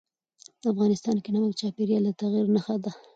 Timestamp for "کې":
1.23-1.29